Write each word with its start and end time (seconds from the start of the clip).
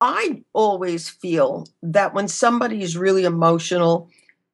I 0.00 0.42
always 0.52 1.08
feel 1.08 1.66
that 1.82 2.12
when 2.12 2.28
somebody 2.28 2.82
is 2.82 2.96
really 2.96 3.24
emotional, 3.24 4.10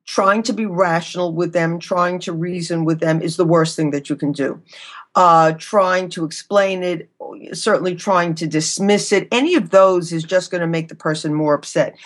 trying 0.06 0.42
to 0.44 0.52
be 0.52 0.66
rational 0.66 1.32
with 1.32 1.52
them, 1.52 1.78
trying 1.78 2.18
to 2.20 2.32
reason 2.32 2.84
with 2.84 3.00
them 3.00 3.20
is 3.20 3.36
the 3.36 3.44
worst 3.44 3.76
thing 3.76 3.90
that 3.90 4.08
you 4.08 4.16
can 4.16 4.32
do. 4.32 4.60
Uh, 5.14 5.52
trying 5.58 6.08
to 6.08 6.24
explain 6.24 6.82
it, 6.82 7.10
certainly 7.52 7.94
trying 7.94 8.34
to 8.34 8.46
dismiss 8.46 9.12
it, 9.12 9.28
any 9.30 9.54
of 9.54 9.70
those 9.70 10.12
is 10.12 10.24
just 10.24 10.50
going 10.50 10.60
to 10.60 10.66
make 10.66 10.88
the 10.88 10.94
person 10.94 11.34
more 11.34 11.54
upset. 11.54 11.96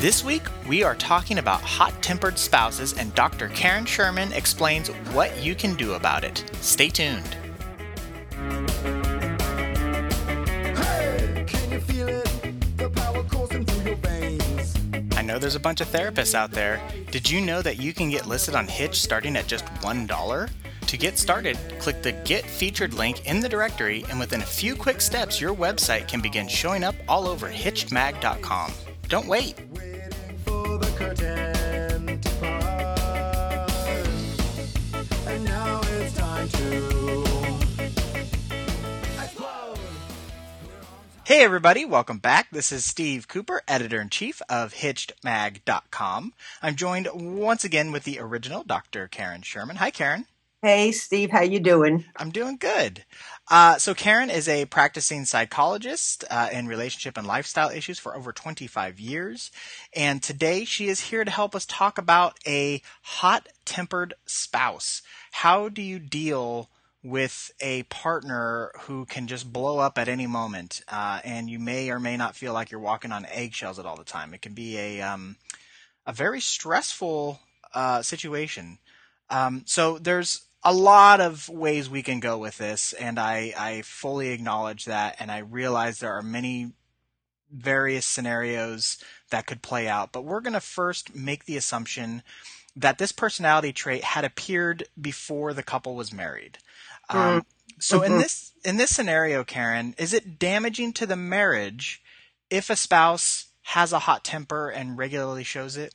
This 0.00 0.24
week, 0.24 0.44
we 0.66 0.82
are 0.82 0.94
talking 0.94 1.36
about 1.36 1.60
hot 1.60 2.02
tempered 2.02 2.38
spouses, 2.38 2.94
and 2.94 3.14
Dr. 3.14 3.48
Karen 3.50 3.84
Sherman 3.84 4.32
explains 4.32 4.88
what 5.12 5.36
you 5.42 5.54
can 5.54 5.74
do 5.74 5.92
about 5.92 6.24
it. 6.24 6.42
Stay 6.62 6.88
tuned. 6.88 7.36
I 15.12 15.22
know 15.22 15.38
there's 15.38 15.54
a 15.54 15.60
bunch 15.60 15.82
of 15.82 15.88
therapists 15.88 16.34
out 16.34 16.50
there. 16.50 16.80
Did 17.10 17.28
you 17.28 17.42
know 17.42 17.60
that 17.60 17.78
you 17.78 17.92
can 17.92 18.08
get 18.08 18.26
listed 18.26 18.54
on 18.54 18.66
Hitched 18.66 19.02
starting 19.02 19.36
at 19.36 19.48
just 19.48 19.66
$1? 19.66 20.50
To 20.86 20.96
get 20.96 21.18
started, 21.18 21.58
click 21.78 22.02
the 22.02 22.12
Get 22.12 22.46
Featured 22.46 22.94
link 22.94 23.26
in 23.26 23.40
the 23.40 23.50
directory, 23.50 24.06
and 24.08 24.18
within 24.18 24.40
a 24.40 24.46
few 24.46 24.76
quick 24.76 25.02
steps, 25.02 25.42
your 25.42 25.54
website 25.54 26.08
can 26.08 26.22
begin 26.22 26.48
showing 26.48 26.84
up 26.84 26.94
all 27.06 27.28
over 27.28 27.50
hitchedmag.com. 27.50 28.72
Don't 29.06 29.26
wait 29.26 29.56
Hey 31.10 31.16
everybody, 41.42 41.84
welcome 41.84 42.18
back. 42.18 42.50
This 42.52 42.70
is 42.70 42.84
Steve 42.84 43.26
Cooper, 43.26 43.60
editor-in-chief 43.66 44.40
of 44.48 44.72
HitchedMag.com. 44.74 46.32
I'm 46.62 46.76
joined 46.76 47.08
once 47.12 47.64
again 47.64 47.90
with 47.90 48.04
the 48.04 48.20
original 48.20 48.62
Dr. 48.62 49.08
Karen 49.08 49.42
Sherman. 49.42 49.76
Hi 49.76 49.90
Karen. 49.90 50.26
Hey 50.62 50.92
Steve, 50.92 51.30
how 51.30 51.42
you 51.42 51.60
doing? 51.60 52.04
I'm 52.16 52.30
doing 52.30 52.56
good. 52.58 53.04
Uh, 53.48 53.78
so 53.78 53.94
Karen 53.94 54.30
is 54.30 54.46
a 54.48 54.66
practicing 54.66 55.24
psychologist 55.24 56.24
uh, 56.30 56.48
in 56.52 56.66
relationship 56.66 57.16
and 57.16 57.26
lifestyle 57.26 57.70
issues 57.70 57.98
for 57.98 58.14
over 58.14 58.32
25 58.32 59.00
years, 59.00 59.50
and 59.94 60.22
today 60.22 60.64
she 60.64 60.88
is 60.88 61.00
here 61.00 61.24
to 61.24 61.30
help 61.30 61.54
us 61.54 61.64
talk 61.66 61.98
about 61.98 62.38
a 62.46 62.82
hot-tempered 63.02 64.14
spouse. 64.26 65.02
How 65.32 65.68
do 65.68 65.82
you 65.82 65.98
deal 65.98 66.68
with 67.02 67.50
a 67.60 67.84
partner 67.84 68.70
who 68.80 69.06
can 69.06 69.26
just 69.26 69.50
blow 69.52 69.78
up 69.78 69.96
at 69.98 70.08
any 70.08 70.26
moment, 70.26 70.82
uh, 70.88 71.20
and 71.24 71.48
you 71.48 71.58
may 71.58 71.90
or 71.90 71.98
may 71.98 72.16
not 72.18 72.36
feel 72.36 72.52
like 72.52 72.70
you're 72.70 72.80
walking 72.80 73.12
on 73.12 73.24
eggshells 73.26 73.78
at 73.78 73.86
all 73.86 73.96
the 73.96 74.04
time? 74.04 74.34
It 74.34 74.42
can 74.42 74.52
be 74.52 74.76
a 74.78 75.00
um, 75.00 75.36
a 76.06 76.12
very 76.12 76.40
stressful 76.40 77.40
uh, 77.74 78.02
situation. 78.02 78.78
Um, 79.30 79.62
so 79.64 79.98
there's 79.98 80.42
a 80.62 80.74
lot 80.74 81.20
of 81.20 81.48
ways 81.48 81.88
we 81.88 82.02
can 82.02 82.20
go 82.20 82.36
with 82.38 82.58
this, 82.58 82.92
and 82.92 83.18
I, 83.18 83.54
I 83.56 83.82
fully 83.82 84.28
acknowledge 84.28 84.84
that, 84.84 85.16
and 85.18 85.30
I 85.30 85.38
realize 85.38 85.98
there 85.98 86.12
are 86.12 86.22
many 86.22 86.72
various 87.50 88.06
scenarios 88.06 88.98
that 89.30 89.46
could 89.46 89.62
play 89.62 89.88
out. 89.88 90.12
But 90.12 90.24
we're 90.24 90.40
going 90.40 90.52
to 90.52 90.60
first 90.60 91.14
make 91.14 91.44
the 91.44 91.56
assumption 91.56 92.22
that 92.76 92.98
this 92.98 93.12
personality 93.12 93.72
trait 93.72 94.04
had 94.04 94.24
appeared 94.24 94.84
before 95.00 95.52
the 95.54 95.62
couple 95.62 95.94
was 95.94 96.12
married. 96.12 96.58
Um, 97.08 97.18
mm-hmm. 97.18 97.38
so 97.78 98.02
in 98.02 98.18
this 98.18 98.52
in 98.64 98.76
this 98.76 98.94
scenario, 98.94 99.42
Karen, 99.44 99.94
is 99.98 100.12
it 100.12 100.38
damaging 100.38 100.92
to 100.94 101.06
the 101.06 101.16
marriage 101.16 102.02
if 102.50 102.70
a 102.70 102.76
spouse 102.76 103.48
has 103.62 103.92
a 103.92 104.00
hot 104.00 104.24
temper 104.24 104.68
and 104.68 104.98
regularly 104.98 105.44
shows 105.44 105.76
it? 105.76 105.94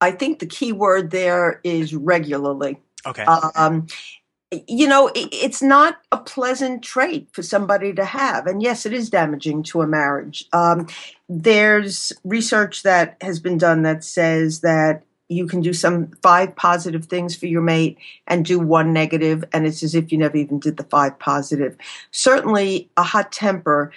I 0.00 0.10
think 0.10 0.40
the 0.40 0.46
key 0.46 0.72
word 0.72 1.10
there 1.10 1.60
is 1.64 1.94
regularly. 1.94 2.78
Okay. 3.06 3.22
Um, 3.24 3.86
you 4.68 4.86
know, 4.86 5.08
it, 5.08 5.28
it's 5.32 5.62
not 5.62 5.98
a 6.12 6.18
pleasant 6.18 6.82
trait 6.82 7.28
for 7.32 7.42
somebody 7.42 7.92
to 7.94 8.04
have. 8.04 8.46
And 8.46 8.62
yes, 8.62 8.86
it 8.86 8.92
is 8.92 9.10
damaging 9.10 9.62
to 9.64 9.82
a 9.82 9.86
marriage. 9.86 10.44
Um, 10.52 10.86
there's 11.28 12.12
research 12.24 12.82
that 12.84 13.16
has 13.20 13.40
been 13.40 13.58
done 13.58 13.82
that 13.82 14.04
says 14.04 14.60
that 14.60 15.02
you 15.28 15.46
can 15.48 15.60
do 15.60 15.72
some 15.72 16.12
five 16.22 16.54
positive 16.54 17.06
things 17.06 17.34
for 17.34 17.46
your 17.46 17.62
mate 17.62 17.98
and 18.28 18.44
do 18.44 18.60
one 18.60 18.92
negative, 18.92 19.44
and 19.52 19.66
it's 19.66 19.82
as 19.82 19.94
if 19.94 20.12
you 20.12 20.18
never 20.18 20.36
even 20.36 20.60
did 20.60 20.76
the 20.76 20.84
five 20.84 21.18
positive. 21.18 21.76
Certainly, 22.12 22.88
a 22.96 23.02
hot 23.02 23.32
temper 23.32 23.90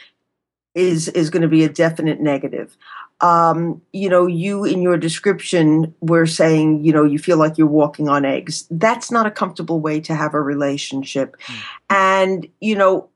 is 0.73 1.07
is 1.09 1.29
going 1.29 1.41
to 1.43 1.47
be 1.47 1.63
a 1.63 1.69
definite 1.69 2.19
negative 2.19 2.75
um, 3.22 3.81
you 3.91 4.09
know, 4.09 4.28
you 4.28 4.63
in 4.63 4.81
your 4.81 4.97
description 4.97 5.94
were 6.00 6.25
saying, 6.25 6.84
you 6.85 6.94
know, 6.94 7.03
you 7.03 7.19
feel 7.19 7.38
like 7.38 7.57
you're 7.57 7.68
walking 7.68 8.07
on 8.07 8.25
eggs. 8.25 8.66
That's 8.72 9.12
not 9.12 9.25
a 9.25 9.31
comfortable 9.31 9.81
way 9.81 10.00
to 10.02 10.16
have 10.16 10.34
a 10.34 10.41
relationship. 10.41 11.35
Mm. 11.41 11.56
And, 11.90 12.47
you 12.62 12.75
know, 12.75 13.09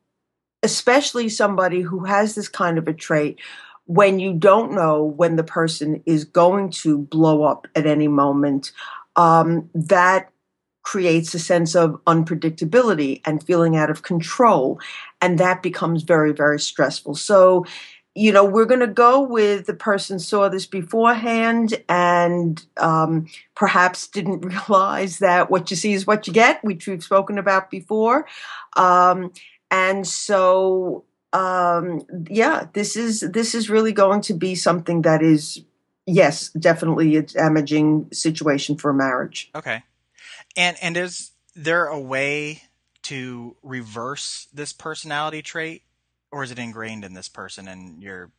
especially 0.62 1.30
somebody 1.30 1.82
who 1.82 2.04
has 2.06 2.36
this 2.36 2.48
kind 2.50 2.78
of 2.78 2.88
a 2.88 2.94
trait, 2.94 3.40
when 3.86 4.20
you 4.20 4.34
don't 4.34 4.72
know 4.72 5.04
when 5.04 5.36
the 5.36 5.44
person 5.44 6.02
is 6.06 6.24
going 6.24 6.70
to 6.72 7.00
blow 7.00 7.44
up 7.44 7.68
at 7.76 7.86
any 7.86 8.08
moment, 8.08 8.72
um, 9.16 9.70
that 9.74 10.30
creates 10.84 11.34
a 11.34 11.40
sense 11.40 11.76
of 11.76 12.00
unpredictability 12.06 13.22
and 13.26 13.44
feeling 13.44 13.78
out 13.78 13.90
of 13.90 14.04
control. 14.04 14.80
And 15.22 15.38
that 15.40 15.64
becomes 15.64 16.04
very, 16.04 16.34
very 16.34 16.60
stressful. 16.60 17.16
So, 17.16 17.66
you 18.16 18.32
know, 18.32 18.46
we're 18.46 18.66
going 18.66 18.80
to 18.80 18.88
go 18.88 19.22
with 19.22 19.66
the 19.66 19.74
person 19.74 20.20
saw 20.20 20.48
this 20.48 20.68
beforehand 20.68 21.84
and 21.90 22.64
um, 22.78 23.28
perhaps 23.56 24.08
didn't 24.08 24.42
realize 24.70 25.20
that 25.20 25.50
what 25.50 25.72
you 25.72 25.78
see 25.78 25.94
is 25.94 26.06
what 26.06 26.28
you 26.28 26.34
get, 26.34 26.64
which 26.64 26.88
we've 26.88 27.04
spoken 27.04 27.38
about 27.38 27.72
before. 27.72 28.28
Um, 28.76 29.32
and 29.72 30.06
so, 30.06 31.06
um, 31.32 32.02
yeah, 32.30 32.68
this 32.74 32.96
is 32.96 33.22
this 33.22 33.56
is 33.56 33.70
really 33.70 33.92
going 33.92 34.22
to 34.22 34.36
be 34.36 34.54
something 34.54 35.02
that 35.02 35.24
is, 35.24 35.64
yes, 36.06 36.50
definitely 36.50 37.16
a 37.16 37.24
damaging 37.24 38.10
situation 38.14 38.78
for 38.78 38.92
a 38.92 38.94
marriage. 38.94 39.50
Okay, 39.56 39.82
and 40.56 40.78
and 40.80 40.96
is 40.96 41.32
there 41.56 41.88
a 41.88 42.00
way 42.00 42.62
to 43.04 43.56
reverse 43.64 44.48
this 44.54 44.74
personality 44.74 45.42
trait? 45.42 45.82
Or 46.34 46.44
is 46.44 46.52
it 46.52 46.58
ingrained 46.58 47.06
in 47.06 47.14
this 47.14 47.30
person 47.30 47.68
and 47.68 48.02
you're 48.02 48.32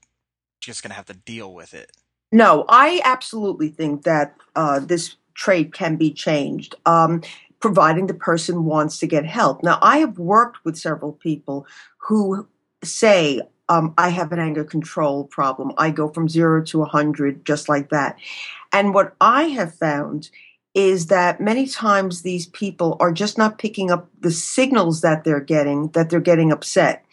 just 0.61 0.83
going 0.83 0.91
to 0.91 0.97
have 0.97 1.07
to 1.07 1.15
deal 1.15 1.55
with 1.55 1.73
it? 1.73 1.93
No, 2.33 2.65
I 2.69 3.01
absolutely 3.05 3.69
think 3.69 4.03
that 4.03 4.35
uh, 4.57 4.81
this 4.81 5.15
trait 5.35 5.73
can 5.73 5.95
be 5.95 6.13
changed, 6.13 6.75
um, 6.87 7.23
providing 7.61 8.09
the 8.09 8.15
person 8.15 8.65
wants 8.65 8.99
to 8.99 9.07
get 9.07 9.25
help. 9.25 9.63
Now, 9.63 9.79
I 9.81 9.99
have 9.99 10.19
worked 10.19 10.65
with 10.65 10.77
several 10.77 11.13
people 11.13 11.67
who 11.99 12.49
say, 12.83 13.41
um, 13.69 13.95
I 13.97 14.09
have 14.09 14.33
an 14.33 14.41
anger 14.41 14.65
control 14.65 15.25
problem. 15.25 15.73
I 15.79 15.91
go 15.91 16.09
from 16.09 16.29
zero 16.29 16.65
to 16.65 16.81
100 16.81 17.47
just 17.47 17.69
like 17.69 17.91
that. 17.91 18.19
And 18.73 18.93
what 18.93 19.15
I 19.21 19.45
have 19.45 19.73
found 19.73 20.31
is 20.75 21.07
that 21.07 21.41
many 21.41 21.69
times 21.69 22.23
these 22.23 22.47
people 22.47 22.97
are 22.99 23.13
just 23.13 23.39
not 23.39 23.59
picking 23.59 23.93
up 23.93 24.11
the 24.21 24.33
signals 24.33 25.03
that 25.03 25.23
they're 25.23 25.39
getting, 25.41 25.89
that 25.91 26.11
they're 26.11 26.19
getting 26.19 26.51
upset. 26.51 27.05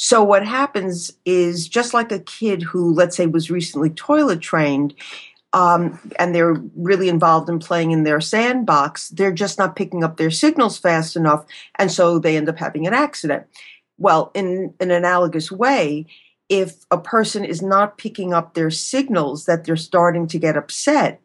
So 0.00 0.22
what 0.22 0.46
happens 0.46 1.12
is 1.24 1.66
just 1.66 1.92
like 1.92 2.12
a 2.12 2.20
kid 2.20 2.62
who, 2.62 2.94
let's 2.94 3.16
say, 3.16 3.26
was 3.26 3.50
recently 3.50 3.90
toilet 3.90 4.40
trained, 4.40 4.94
um, 5.52 5.98
and 6.20 6.32
they're 6.32 6.54
really 6.76 7.08
involved 7.08 7.48
in 7.48 7.58
playing 7.58 7.90
in 7.90 8.04
their 8.04 8.20
sandbox, 8.20 9.08
they're 9.08 9.32
just 9.32 9.58
not 9.58 9.74
picking 9.74 10.04
up 10.04 10.16
their 10.16 10.30
signals 10.30 10.78
fast 10.78 11.16
enough, 11.16 11.44
and 11.80 11.90
so 11.90 12.20
they 12.20 12.36
end 12.36 12.48
up 12.48 12.58
having 12.58 12.86
an 12.86 12.94
accident. 12.94 13.44
Well, 13.98 14.30
in 14.34 14.72
an 14.78 14.92
analogous 14.92 15.50
way, 15.50 16.06
if 16.48 16.76
a 16.92 16.98
person 16.98 17.44
is 17.44 17.60
not 17.60 17.98
picking 17.98 18.32
up 18.32 18.54
their 18.54 18.70
signals 18.70 19.46
that 19.46 19.64
they're 19.64 19.74
starting 19.74 20.28
to 20.28 20.38
get 20.38 20.56
upset, 20.56 21.20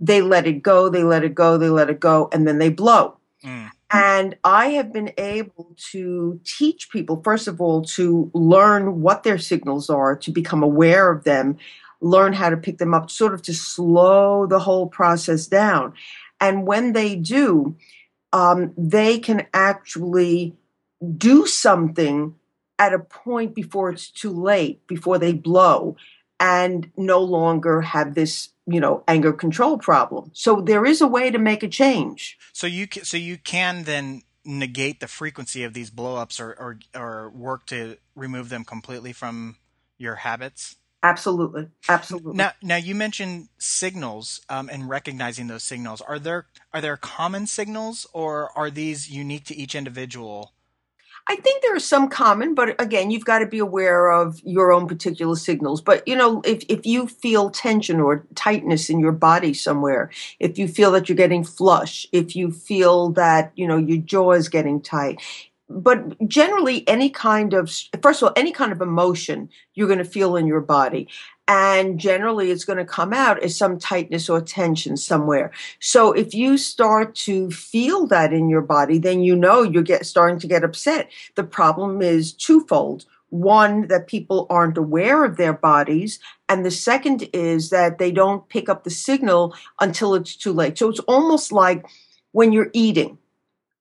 they 0.00 0.22
let 0.22 0.46
it 0.46 0.62
go, 0.62 0.88
they 0.88 1.04
let 1.04 1.24
it 1.24 1.34
go, 1.34 1.58
they 1.58 1.68
let 1.68 1.90
it 1.90 2.00
go, 2.00 2.30
and 2.32 2.48
then 2.48 2.56
they 2.56 2.70
blow. 2.70 3.18
Mm. 3.44 3.70
And 3.90 4.36
I 4.42 4.68
have 4.68 4.92
been 4.92 5.12
able 5.18 5.76
to 5.92 6.40
teach 6.44 6.90
people, 6.90 7.20
first 7.22 7.46
of 7.46 7.60
all, 7.60 7.82
to 7.82 8.30
learn 8.34 9.02
what 9.02 9.22
their 9.22 9.38
signals 9.38 9.90
are, 9.90 10.16
to 10.16 10.30
become 10.30 10.62
aware 10.62 11.10
of 11.10 11.24
them, 11.24 11.58
learn 12.00 12.32
how 12.32 12.50
to 12.50 12.56
pick 12.56 12.78
them 12.78 12.94
up, 12.94 13.10
sort 13.10 13.34
of 13.34 13.42
to 13.42 13.54
slow 13.54 14.46
the 14.46 14.58
whole 14.58 14.86
process 14.86 15.46
down. 15.46 15.92
And 16.40 16.66
when 16.66 16.92
they 16.92 17.14
do, 17.14 17.76
um, 18.32 18.72
they 18.76 19.18
can 19.18 19.46
actually 19.54 20.56
do 21.16 21.46
something 21.46 22.34
at 22.78 22.92
a 22.92 22.98
point 22.98 23.54
before 23.54 23.90
it's 23.90 24.10
too 24.10 24.32
late, 24.32 24.86
before 24.86 25.18
they 25.18 25.32
blow. 25.32 25.96
And 26.40 26.90
no 26.96 27.20
longer 27.20 27.80
have 27.80 28.14
this 28.14 28.50
you 28.66 28.80
know 28.80 29.04
anger 29.08 29.32
control 29.32 29.78
problem. 29.78 30.30
So 30.32 30.60
there 30.60 30.84
is 30.84 31.00
a 31.00 31.08
way 31.08 31.30
to 31.30 31.38
make 31.38 31.62
a 31.62 31.68
change. 31.68 32.38
So 32.52 32.66
you 32.66 32.86
can, 32.86 33.04
so 33.04 33.16
you 33.16 33.38
can 33.38 33.84
then 33.84 34.22
negate 34.44 35.00
the 35.00 35.08
frequency 35.08 35.64
of 35.64 35.74
these 35.74 35.90
blowups 35.90 36.40
or, 36.40 36.52
or 36.52 36.78
or 36.94 37.30
work 37.30 37.66
to 37.66 37.96
remove 38.14 38.48
them 38.48 38.64
completely 38.64 39.12
from 39.12 39.56
your 39.98 40.16
habits? 40.16 40.76
Absolutely. 41.02 41.68
Absolutely. 41.88 42.34
Now 42.34 42.52
now 42.62 42.76
you 42.76 42.94
mentioned 42.94 43.48
signals 43.58 44.40
um, 44.48 44.70
and 44.70 44.88
recognizing 44.88 45.48
those 45.48 45.62
signals. 45.62 46.00
Are 46.00 46.18
there 46.18 46.46
are 46.72 46.80
there 46.80 46.96
common 46.96 47.46
signals 47.46 48.06
or 48.12 48.50
are 48.56 48.70
these 48.70 49.10
unique 49.10 49.44
to 49.46 49.56
each 49.56 49.74
individual 49.74 50.54
I 51.26 51.36
think 51.36 51.62
there 51.62 51.74
are 51.74 51.80
some 51.80 52.08
common, 52.08 52.54
but 52.54 52.78
again, 52.80 53.10
you've 53.10 53.24
got 53.24 53.38
to 53.38 53.46
be 53.46 53.58
aware 53.58 54.10
of 54.10 54.40
your 54.44 54.72
own 54.72 54.86
particular 54.86 55.36
signals. 55.36 55.80
But 55.80 56.06
you 56.06 56.16
know, 56.16 56.42
if, 56.44 56.64
if 56.68 56.84
you 56.84 57.06
feel 57.06 57.48
tension 57.50 57.98
or 57.98 58.26
tightness 58.34 58.90
in 58.90 59.00
your 59.00 59.12
body 59.12 59.54
somewhere, 59.54 60.10
if 60.38 60.58
you 60.58 60.68
feel 60.68 60.90
that 60.92 61.08
you're 61.08 61.16
getting 61.16 61.42
flush, 61.42 62.06
if 62.12 62.36
you 62.36 62.50
feel 62.50 63.08
that, 63.10 63.52
you 63.56 63.66
know, 63.66 63.78
your 63.78 63.98
jaw 63.98 64.32
is 64.32 64.50
getting 64.50 64.82
tight, 64.82 65.20
but 65.68 66.28
generally 66.28 66.86
any 66.86 67.08
kind 67.08 67.54
of 67.54 67.70
first 68.02 68.22
of 68.22 68.28
all 68.28 68.32
any 68.36 68.52
kind 68.52 68.70
of 68.70 68.82
emotion 68.82 69.48
you're 69.74 69.86
going 69.86 69.98
to 69.98 70.04
feel 70.04 70.36
in 70.36 70.46
your 70.46 70.60
body 70.60 71.08
and 71.46 71.98
generally 72.00 72.50
it's 72.50 72.64
going 72.64 72.78
to 72.78 72.84
come 72.84 73.12
out 73.12 73.42
as 73.42 73.56
some 73.56 73.78
tightness 73.78 74.28
or 74.30 74.40
tension 74.40 74.96
somewhere. 74.96 75.50
So 75.78 76.12
if 76.12 76.34
you 76.34 76.56
start 76.56 77.14
to 77.16 77.50
feel 77.50 78.06
that 78.06 78.32
in 78.32 78.48
your 78.48 78.62
body 78.62 78.98
then 78.98 79.22
you 79.22 79.36
know 79.36 79.62
you're 79.62 79.82
get, 79.82 80.06
starting 80.06 80.38
to 80.40 80.46
get 80.46 80.64
upset. 80.64 81.10
The 81.34 81.44
problem 81.44 82.00
is 82.00 82.32
twofold. 82.32 83.04
One 83.28 83.88
that 83.88 84.06
people 84.06 84.46
aren't 84.48 84.78
aware 84.78 85.24
of 85.24 85.36
their 85.36 85.52
bodies 85.52 86.18
and 86.48 86.64
the 86.64 86.70
second 86.70 87.28
is 87.32 87.70
that 87.70 87.98
they 87.98 88.10
don't 88.10 88.48
pick 88.48 88.68
up 88.68 88.84
the 88.84 88.90
signal 88.90 89.54
until 89.80 90.14
it's 90.14 90.36
too 90.36 90.52
late. 90.52 90.78
So 90.78 90.88
it's 90.88 91.00
almost 91.00 91.52
like 91.52 91.84
when 92.32 92.52
you're 92.52 92.70
eating. 92.72 93.18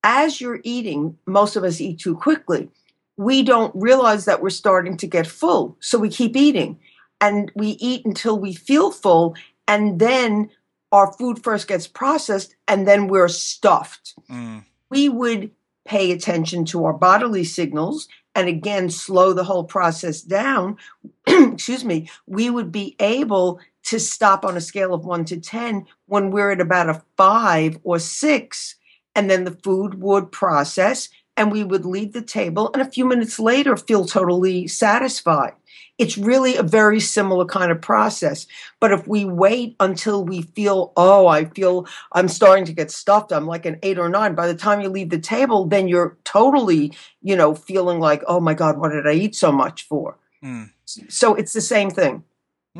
As 0.05 0.41
you're 0.41 0.59
eating 0.63 1.17
most 1.25 1.55
of 1.55 1.63
us 1.63 1.79
eat 1.79 1.99
too 1.99 2.15
quickly. 2.15 2.69
We 3.15 3.43
don't 3.43 3.71
realize 3.75 4.25
that 4.25 4.41
we're 4.41 4.49
starting 4.49 4.97
to 4.97 5.07
get 5.07 5.27
full 5.27 5.77
so 5.79 5.99
we 5.99 6.09
keep 6.09 6.35
eating 6.35 6.79
and 7.23 7.53
we 7.55 7.69
eat 7.79 8.05
until 8.05 8.37
we 8.37 8.53
feel 8.53 8.91
full 8.91 9.33
and 9.65 9.99
then 9.99 10.49
our 10.91 11.13
food 11.13 11.41
first 11.41 11.69
gets 11.69 11.87
processed 11.87 12.53
and 12.67 12.85
then 12.85 13.07
we're 13.07 13.29
stuffed. 13.29 14.13
Mm. 14.29 14.65
we 14.89 15.07
would 15.07 15.49
pay 15.85 16.11
attention 16.11 16.65
to 16.65 16.83
our 16.85 16.93
bodily 16.93 17.45
signals 17.45 18.07
and 18.35 18.47
again 18.49 18.89
slow 18.89 19.31
the 19.31 19.43
whole 19.43 19.63
process 19.63 20.21
down. 20.21 20.77
Excuse 21.27 21.85
me. 21.85 22.09
We 22.27 22.49
would 22.49 22.71
be 22.71 22.95
able 22.99 23.59
to 23.83 23.99
stop 23.99 24.43
on 24.43 24.57
a 24.57 24.61
scale 24.61 24.93
of 24.93 25.05
1 25.05 25.25
to 25.25 25.39
10 25.39 25.85
when 26.07 26.29
we're 26.29 26.51
at 26.51 26.61
about 26.61 26.89
a 26.89 27.01
5 27.15 27.79
or 27.83 27.99
6 27.99 28.75
and 29.15 29.29
then 29.29 29.45
the 29.45 29.57
food 29.63 30.01
would 30.01 30.31
process 30.31 31.09
and 31.35 31.51
we 31.51 31.63
would 31.63 31.85
leave 31.85 32.13
the 32.13 32.21
table 32.21 32.69
and 32.73 32.81
a 32.81 32.89
few 32.89 33.05
minutes 33.05 33.39
later 33.39 33.75
feel 33.75 34.05
totally 34.05 34.67
satisfied 34.67 35.53
it's 35.97 36.17
really 36.17 36.55
a 36.55 36.63
very 36.63 36.99
similar 36.99 37.45
kind 37.45 37.71
of 37.71 37.79
process. 37.79 38.47
But 38.79 38.91
if 38.91 39.07
we 39.07 39.25
wait 39.25 39.75
until 39.79 40.25
we 40.25 40.41
feel, 40.41 40.91
oh, 40.97 41.27
I 41.27 41.45
feel 41.45 41.87
I'm 42.13 42.27
starting 42.27 42.65
to 42.65 42.73
get 42.73 42.89
stuffed, 42.89 43.31
I'm 43.31 43.45
like 43.45 43.65
an 43.65 43.79
eight 43.83 43.99
or 43.99 44.09
nine, 44.09 44.33
by 44.33 44.47
the 44.47 44.55
time 44.55 44.81
you 44.81 44.89
leave 44.89 45.09
the 45.09 45.19
table, 45.19 45.65
then 45.65 45.87
you're 45.87 46.17
totally, 46.23 46.93
you 47.21 47.35
know, 47.35 47.53
feeling 47.53 47.99
like, 47.99 48.23
oh 48.27 48.39
my 48.39 48.53
God, 48.53 48.79
what 48.79 48.89
did 48.89 49.07
I 49.07 49.13
eat 49.13 49.35
so 49.35 49.51
much 49.51 49.87
for? 49.87 50.17
Mm. 50.43 50.71
So 50.85 51.35
it's 51.35 51.53
the 51.53 51.61
same 51.61 51.91
thing. 51.91 52.23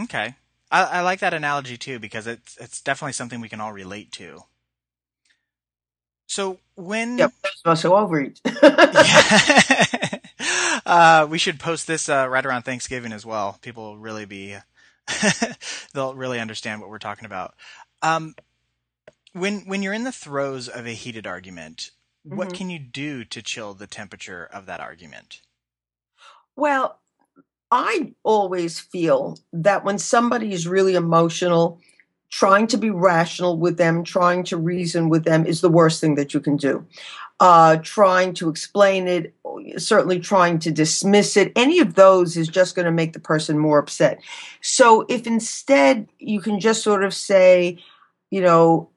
Okay. 0.01 0.35
I, 0.71 0.83
I 0.83 1.01
like 1.01 1.19
that 1.19 1.35
analogy 1.35 1.77
too 1.77 1.99
because 1.99 2.25
it's 2.25 2.57
it's 2.57 2.81
definitely 2.81 3.13
something 3.13 3.39
we 3.39 3.49
can 3.49 3.61
all 3.61 3.71
relate 3.71 4.11
to. 4.13 4.41
So 6.25 6.59
when 6.75 7.19
those 7.63 7.81
who 7.81 7.93
overeat. 7.93 8.41
uh, 10.85 11.27
we 11.29 11.37
should 11.37 11.59
post 11.59 11.87
this 11.87 12.09
uh, 12.09 12.27
right 12.29 12.45
around 12.45 12.63
Thanksgiving 12.63 13.11
as 13.11 13.25
well. 13.25 13.57
People 13.61 13.83
will 13.83 13.97
really 13.97 14.25
be 14.25 14.57
they'll 15.93 16.15
really 16.15 16.39
understand 16.39 16.81
what 16.81 16.89
we're 16.89 16.97
talking 16.97 17.25
about. 17.25 17.55
Um, 18.01 18.35
when 19.33 19.61
when 19.61 19.83
you're 19.83 19.93
in 19.93 20.03
the 20.03 20.11
throes 20.11 20.67
of 20.67 20.85
a 20.85 20.93
heated 20.93 21.27
argument, 21.27 21.91
mm-hmm. 22.25 22.37
what 22.37 22.53
can 22.53 22.69
you 22.69 22.79
do 22.79 23.23
to 23.25 23.41
chill 23.41 23.73
the 23.73 23.87
temperature 23.87 24.45
of 24.45 24.65
that 24.65 24.79
argument? 24.79 25.41
Well, 26.55 26.99
I 27.71 28.13
always 28.23 28.79
feel 28.79 29.39
that 29.51 29.83
when 29.83 29.97
somebody 29.97 30.53
is 30.53 30.67
really 30.67 30.95
emotional, 30.95 31.81
trying 32.33 32.65
to 32.65 32.77
be 32.77 32.89
rational 32.89 33.59
with 33.59 33.77
them, 33.77 34.03
trying 34.03 34.43
to 34.43 34.57
reason 34.57 35.07
with 35.07 35.23
them 35.23 35.45
is 35.45 35.61
the 35.61 35.69
worst 35.69 36.01
thing 36.01 36.15
that 36.15 36.33
you 36.33 36.39
can 36.39 36.57
do. 36.57 36.83
Uh, 37.39 37.77
trying 37.83 38.33
to 38.33 38.49
explain 38.49 39.07
it, 39.07 39.35
certainly 39.77 40.19
trying 40.19 40.57
to 40.57 40.71
dismiss 40.71 41.37
it, 41.37 41.51
any 41.55 41.77
of 41.77 41.93
those 41.93 42.35
is 42.35 42.47
just 42.47 42.73
going 42.73 42.87
to 42.87 42.91
make 42.91 43.13
the 43.13 43.19
person 43.19 43.59
more 43.59 43.77
upset. 43.77 44.19
So 44.61 45.05
if 45.09 45.27
instead 45.27 46.07
you 46.17 46.41
can 46.41 46.59
just 46.59 46.81
sort 46.81 47.03
of 47.03 47.13
say, 47.13 47.77
you 48.31 48.41
know, 48.41 48.89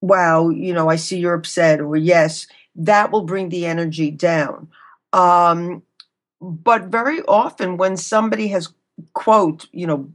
wow, 0.00 0.48
you 0.48 0.74
know, 0.74 0.88
I 0.88 0.96
see 0.96 1.18
you're 1.20 1.34
upset, 1.34 1.80
or 1.80 1.96
yes, 1.96 2.48
that 2.74 3.12
will 3.12 3.22
bring 3.22 3.50
the 3.50 3.66
energy 3.66 4.10
down. 4.10 4.66
Um, 5.12 5.84
but 6.40 6.86
very 6.86 7.22
often 7.22 7.76
when 7.76 7.96
somebody 7.96 8.48
has, 8.48 8.68
quote, 9.12 9.68
you 9.70 9.86
know, 9.86 10.10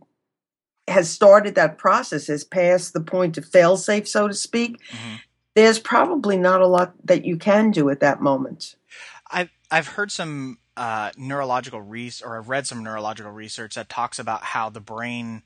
has 0.88 1.10
started 1.10 1.56
that 1.56 1.78
process, 1.78 2.28
has 2.28 2.44
passed 2.44 2.94
the 2.94 3.02
point 3.02 3.38
of 3.38 3.46
fail 3.46 3.78
safe, 3.78 4.08
so 4.08 4.28
to 4.28 4.34
speak, 4.34 4.80
mm-hmm. 4.90 5.16
there's 5.56 5.80
probably 5.80 6.38
not 6.38 6.62
a 6.62 6.68
lot 6.68 6.94
that 7.06 7.26
you 7.26 7.38
can 7.38 7.72
do 7.72 7.90
at 7.90 8.00
that 8.02 8.22
moment. 8.22 8.76
I've 9.32 9.50
I've 9.72 9.88
heard 9.88 10.12
some 10.12 10.60
uh, 10.76 11.12
neurological 11.18 11.82
research, 11.82 12.28
or 12.28 12.38
I've 12.38 12.50
read 12.50 12.68
some 12.68 12.84
neurological 12.84 13.32
research 13.32 13.76
that 13.76 13.90
talks 13.90 14.20
about 14.20 14.44
how 14.44 14.70
the 14.70 14.82
brain 14.82 15.44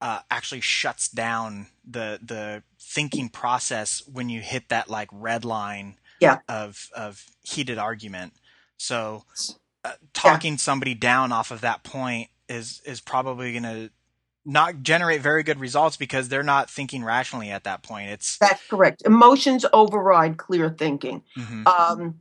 uh, 0.00 0.20
actually 0.30 0.60
shuts 0.60 1.08
down 1.08 1.68
the 1.88 2.18
the 2.22 2.62
thinking 2.80 3.28
process 3.28 4.02
when 4.10 4.28
you 4.28 4.40
hit 4.40 4.68
that 4.68 4.90
like 4.90 5.08
red 5.12 5.44
line 5.44 5.96
yeah. 6.20 6.38
of 6.48 6.88
of 6.94 7.24
heated 7.42 7.78
argument. 7.78 8.32
So 8.76 9.24
uh, 9.84 9.92
talking 10.12 10.54
yeah. 10.54 10.58
somebody 10.58 10.94
down 10.94 11.30
off 11.30 11.50
of 11.50 11.60
that 11.60 11.84
point 11.84 12.30
is 12.48 12.82
is 12.84 13.00
probably 13.00 13.52
going 13.52 13.62
to 13.62 13.90
not 14.44 14.82
generate 14.82 15.20
very 15.20 15.42
good 15.42 15.60
results 15.60 15.96
because 15.96 16.28
they're 16.28 16.42
not 16.42 16.68
thinking 16.70 17.04
rationally 17.04 17.50
at 17.50 17.64
that 17.64 17.82
point. 17.82 18.10
It's 18.10 18.38
that's 18.38 18.66
correct. 18.68 19.02
Emotions 19.04 19.64
override 19.72 20.36
clear 20.36 20.70
thinking. 20.70 21.22
Mm-hmm. 21.36 21.66
Um, 21.66 22.20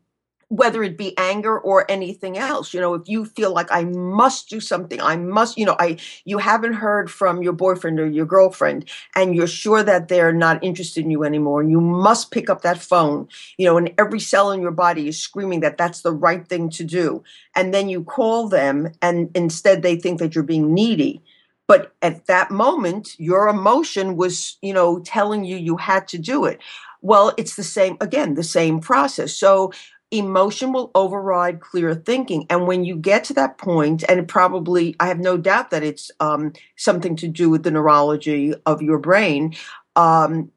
whether 0.51 0.84
it 0.84 0.98
be 0.98 1.18
anger 1.18 1.58
or 1.58 1.90
anything 1.90 2.38
else 2.38 2.74
you 2.74 2.82
know 2.82 2.94
if 2.94 3.08
you 3.08 3.24
feel 3.24 3.54
like 3.54 3.72
i 3.72 3.86
must 3.86 4.50
do 4.50 4.60
something 4.60 5.00
i 5.00 5.16
must 5.16 5.58
you 5.58 5.66
know 5.66 5.78
i 5.80 5.96
you 6.25 6.40
haven't 6.40 6.74
heard 6.74 7.10
from 7.10 7.42
your 7.42 7.54
boyfriend 7.54 7.98
or 8.01 8.06
your 8.06 8.25
girlfriend 8.25 8.84
and 9.16 9.34
you're 9.34 9.48
sure 9.48 9.82
that 9.82 10.10
they're 10.10 10.34
not 10.34 10.62
interested 10.62 11.06
in 11.06 11.10
you 11.10 11.24
anymore 11.24 11.62
and 11.62 11.72
you 11.72 11.80
must 11.80 12.32
pick 12.32 12.50
up 12.50 12.63
that 12.63 12.78
phone 12.78 13.30
you 13.58 13.66
know 13.66 13.78
and 13.78 13.94
every 13.98 14.20
cell 14.20 14.51
in 14.51 14.62
your 14.62 14.72
body 14.72 15.08
is 15.08 15.18
screaming 15.18 15.62
that 15.62 15.78
that's 15.78 16.01
the 16.01 16.12
right 16.12 16.46
thing 16.50 16.70
to 16.70 16.84
do 16.84 17.24
and 17.56 17.74
then 17.74 17.88
you 17.88 18.04
call 18.04 18.50
them 18.50 18.92
and 19.01 19.32
instead 19.34 19.82
they 19.82 19.96
think 19.96 20.20
that 20.20 20.36
you're 20.36 20.44
being 20.44 20.74
needy 20.74 21.24
but 21.72 21.94
at 22.01 22.25
that 22.25 22.51
moment 22.51 23.16
your 23.18 23.48
emotion 23.48 24.18
was 24.18 24.58
you 24.62 24.74
know 24.74 25.00
telling 25.00 25.46
you 25.46 25.56
you 25.56 25.78
had 25.78 26.06
to 26.06 26.18
do 26.18 26.44
it. 26.44 26.60
Well 27.01 27.34
it's 27.38 27.56
the 27.56 27.63
same 27.63 27.96
again 28.01 28.34
the 28.34 28.44
same 28.44 28.82
process. 28.82 29.34
So 29.34 29.72
emotion 30.12 30.74
will 30.74 30.92
override 30.96 31.62
clear 31.62 31.96
thinking. 31.96 32.46
And 32.50 32.68
when 32.68 32.84
you 32.84 32.98
get 32.98 33.24
to 33.25 33.34
that 33.36 33.58
point 33.58 34.04
and 34.10 34.28
probably 34.28 34.98
i 35.00 35.08
have 35.08 35.20
no 35.20 35.38
doubt 35.38 35.70
that 35.72 35.84
it's 35.84 36.12
um, 36.20 36.51
something 36.75 37.16
to 37.16 37.28
do 37.30 37.50
with 37.50 37.63
the 37.63 37.72
neurology 37.72 38.54
of 38.66 38.82
your 38.82 39.00
brain 39.00 39.56
um, 39.96 40.51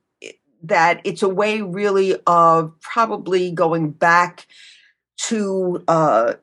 that 0.64 1.00
it's 1.04 1.22
a 1.22 1.28
way 1.28 1.60
really 1.60 2.16
of 2.26 2.72
probably 2.80 3.52
going 3.52 3.92
back 3.92 4.48
to 5.16 5.82
uh, 5.86 6.34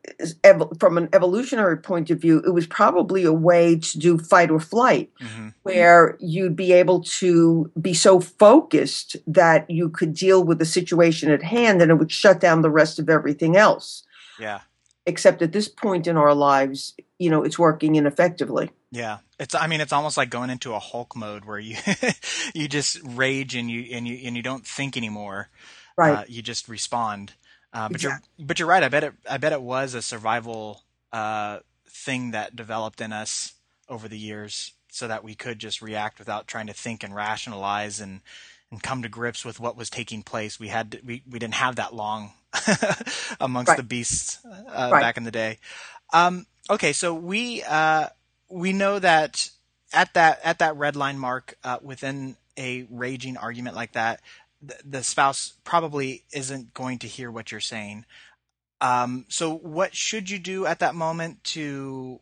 ev- 0.44 0.72
from 0.80 0.98
an 0.98 1.10
evolutionary 1.14 1.78
point 1.78 2.10
of 2.10 2.20
view, 2.20 2.42
it 2.46 2.52
was 2.52 2.66
probably 2.66 3.24
a 3.24 3.34
way 3.34 3.78
to 3.78 4.00
do 4.00 4.18
fight 4.18 4.50
or 4.50 4.60
flight, 4.60 5.12
mm-hmm. 5.22 5.50
where 5.64 6.18
you'd 6.20 6.56
be 6.56 6.72
able 6.72 7.04
to 7.04 7.70
be 7.80 7.94
so 7.94 8.20
focused 8.20 9.18
that 9.28 9.70
you 9.70 9.90
could 9.90 10.14
deal 10.14 10.44
with 10.44 10.60
the 10.60 10.66
situation 10.66 11.32
at 11.32 11.44
hand, 11.44 11.82
and 11.82 11.92
it 11.92 11.96
would 11.96 12.12
shut 12.12 12.40
down 12.40 12.62
the 12.62 12.70
rest 12.70 12.98
of 12.98 13.10
everything 13.10 13.58
else. 13.58 14.04
Yeah. 14.40 14.62
Except 15.06 15.42
at 15.42 15.52
this 15.52 15.68
point 15.68 16.08
in 16.08 16.16
our 16.16 16.34
lives, 16.34 16.94
you 17.20 17.30
know, 17.30 17.44
it's 17.44 17.60
working 17.60 17.96
ineffectively. 17.96 18.72
Yeah, 18.92 19.20
it's. 19.40 19.56
I 19.56 19.68
mean, 19.68 19.80
it's 19.80 19.94
almost 19.94 20.18
like 20.18 20.30
going 20.30 20.50
into 20.50 20.74
a 20.74 20.80
Hulk 20.80 21.16
mode 21.16 21.46
where 21.46 21.58
you 21.58 21.78
you 22.54 22.68
just 22.68 23.00
rage 23.04 23.56
and 23.56 23.72
you 23.72 23.96
and 23.96 24.06
you 24.08 24.20
and 24.28 24.36
you 24.36 24.44
don't 24.44 24.68
think 24.68 24.98
anymore. 24.98 25.50
Right. 25.98 26.20
Uh, 26.20 26.24
you 26.28 26.42
just 26.42 26.68
respond. 26.68 27.34
Uh, 27.74 27.88
but 27.88 27.96
exactly. 27.96 28.28
you're 28.38 28.48
but 28.48 28.60
you're 28.60 28.68
right. 28.68 28.84
I 28.84 28.90
bet 28.90 29.04
it 29.04 29.14
I 29.30 29.38
bet 29.38 29.54
it 29.54 29.62
was 29.62 29.94
a 29.94 30.02
survival 30.02 30.84
uh, 31.14 31.60
thing 31.88 32.32
that 32.32 32.56
developed 32.56 33.02
in 33.02 33.14
us 33.14 33.54
over 33.88 34.08
the 34.08 34.18
years 34.18 34.74
so 34.90 35.08
that 35.08 35.24
we 35.24 35.36
could 35.36 35.60
just 35.60 35.82
react 35.82 36.20
without 36.20 36.48
trying 36.48 36.68
to 36.68 36.74
think 36.74 37.04
and 37.04 37.16
rationalize 37.16 38.00
and 38.00 38.22
and 38.72 38.82
come 38.82 39.02
to 39.02 39.10
grips 39.10 39.44
with 39.44 39.60
what 39.60 39.76
was 39.76 39.90
taking 39.90 40.24
place. 40.24 40.60
We 40.60 40.70
had 40.70 40.92
to, 40.94 41.00
we 41.04 41.24
we 41.30 41.40
didn't 41.40 41.56
have 41.56 41.76
that 41.78 41.94
long 41.94 42.34
amongst 43.40 43.70
right. 43.70 43.78
the 43.78 43.84
beasts 43.84 44.40
uh, 44.46 44.90
right. 44.92 45.02
back 45.02 45.18
in 45.18 45.24
the 45.24 45.32
day. 45.32 45.60
Um, 46.14 46.46
okay, 46.70 46.94
so 46.94 47.14
we 47.14 47.64
uh, 47.64 48.08
we 48.50 48.74
know 48.74 49.00
that 49.00 49.50
at 49.94 50.14
that 50.14 50.40
at 50.44 50.60
that 50.60 50.76
red 50.78 50.96
line 50.96 51.20
mark 51.20 51.58
uh, 51.64 51.78
within 51.82 52.38
a 52.58 52.86
raging 52.90 53.38
argument 53.38 53.76
like 53.76 53.94
that, 53.94 54.22
the, 54.62 55.04
spouse 55.04 55.54
probably 55.64 56.24
isn't 56.34 56.74
going 56.74 57.00
to 57.00 57.08
hear 57.08 57.32
what 57.32 57.52
you're 57.52 57.60
saying. 57.62 58.06
Um, 58.80 59.26
so, 59.30 59.54
what 59.56 59.96
should 59.96 60.30
you 60.30 60.40
do 60.40 60.66
at 60.66 60.80
that 60.80 60.96
moment 60.96 61.44
to, 61.46 62.20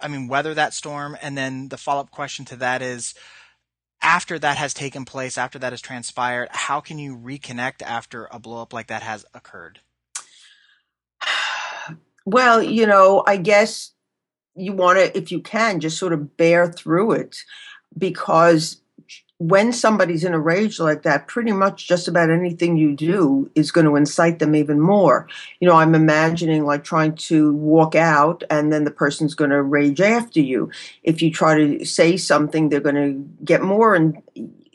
I 0.00 0.08
mean, 0.08 0.28
weather 0.28 0.54
that 0.54 0.74
storm? 0.74 1.16
And 1.22 1.36
then 1.36 1.68
the 1.68 1.76
follow 1.76 2.00
up 2.00 2.10
question 2.10 2.44
to 2.46 2.56
that 2.56 2.82
is, 2.82 3.14
after 4.02 4.38
that 4.38 4.58
has 4.58 4.74
taken 4.74 5.04
place, 5.04 5.38
after 5.38 5.58
that 5.60 5.72
has 5.72 5.80
transpired, 5.80 6.48
how 6.50 6.80
can 6.80 6.98
you 6.98 7.16
reconnect 7.16 7.82
after 7.82 8.26
a 8.26 8.38
blowup 8.38 8.72
like 8.72 8.88
that 8.88 9.02
has 9.02 9.24
occurred? 9.32 9.80
Well, 12.26 12.62
you 12.62 12.86
know, 12.86 13.22
I 13.26 13.36
guess 13.36 13.92
you 14.54 14.72
want 14.72 14.98
to, 14.98 15.16
if 15.16 15.30
you 15.30 15.40
can, 15.40 15.80
just 15.80 15.98
sort 15.98 16.12
of 16.12 16.36
bear 16.36 16.72
through 16.72 17.12
it 17.12 17.36
because 17.96 18.80
when 19.38 19.72
somebody's 19.72 20.24
in 20.24 20.32
a 20.32 20.38
rage 20.38 20.78
like 20.78 21.02
that, 21.02 21.26
pretty 21.26 21.52
much 21.52 21.88
just 21.88 22.06
about 22.06 22.30
anything 22.30 22.76
you 22.76 22.94
do 22.94 23.50
is 23.54 23.72
going 23.72 23.84
to 23.86 23.96
incite 23.96 24.38
them 24.38 24.54
even 24.54 24.80
more. 24.80 25.28
You 25.58 25.68
know, 25.68 25.74
I'm 25.74 25.94
imagining 25.94 26.64
like 26.64 26.84
trying 26.84 27.16
to 27.16 27.52
walk 27.54 27.94
out 27.94 28.44
and 28.48 28.72
then 28.72 28.84
the 28.84 28.92
person's 28.92 29.34
going 29.34 29.50
to 29.50 29.62
rage 29.62 30.00
after 30.00 30.40
you. 30.40 30.70
If 31.02 31.20
you 31.20 31.32
try 31.32 31.56
to 31.56 31.84
say 31.84 32.16
something, 32.16 32.68
they're 32.68 32.80
going 32.80 32.94
to 32.94 33.44
get 33.44 33.60
more 33.60 33.96
in, 33.96 34.22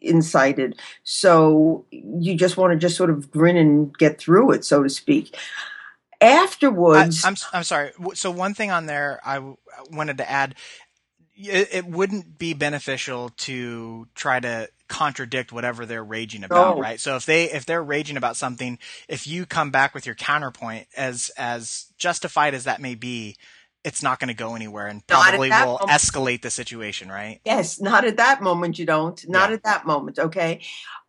incited. 0.01 0.77
So 1.03 1.85
you 1.91 2.35
just 2.35 2.57
want 2.57 2.73
to 2.73 2.77
just 2.77 2.97
sort 2.97 3.09
of 3.09 3.31
grin 3.31 3.55
and 3.55 3.97
get 3.97 4.19
through 4.19 4.51
it, 4.51 4.65
so 4.65 4.83
to 4.83 4.89
speak 4.89 5.35
afterwards 6.21 7.23
I, 7.23 7.29
am 7.29 7.35
I'm, 7.53 7.59
I'm 7.59 7.63
sorry 7.63 7.91
so 8.13 8.29
one 8.29 8.53
thing 8.53 8.71
on 8.71 8.87
there 8.87 9.21
I 9.23 9.39
wanted 9.89 10.17
to 10.17 10.29
add 10.29 10.55
it, 11.39 11.69
it, 11.71 11.85
wouldn't 11.85 12.37
be 12.37 12.53
beneficial 12.53 13.29
to 13.29 14.07
try 14.13 14.39
to 14.39 14.69
contradict 14.89 15.53
whatever 15.53 15.85
they're 15.85 16.03
raging 16.03 16.43
about, 16.43 16.77
oh. 16.77 16.81
right? 16.81 16.99
So 16.99 17.15
if 17.15 17.25
they 17.25 17.49
if 17.49 17.65
they're 17.65 17.83
raging 17.83 18.17
about 18.17 18.35
something, 18.35 18.77
if 19.07 19.25
you 19.25 19.45
come 19.45 19.71
back 19.71 19.93
with 19.93 20.05
your 20.05 20.15
counterpoint 20.15 20.87
as 20.97 21.31
as 21.37 21.85
justified 21.97 22.53
as 22.53 22.65
that 22.65 22.81
may 22.81 22.95
be, 22.95 23.37
it's 23.85 24.03
not 24.03 24.19
going 24.19 24.27
to 24.27 24.33
go 24.33 24.55
anywhere 24.55 24.87
and 24.87 25.05
probably 25.07 25.49
will 25.49 25.79
moment. 25.79 25.89
escalate 25.89 26.41
the 26.41 26.49
situation, 26.49 27.09
right? 27.09 27.39
Yes, 27.45 27.79
not 27.79 28.03
at 28.03 28.17
that 28.17 28.41
moment 28.41 28.77
you 28.77 28.85
don't. 28.85 29.27
Not 29.29 29.49
yeah. 29.49 29.55
at 29.55 29.63
that 29.63 29.85
moment, 29.85 30.19
okay? 30.19 30.59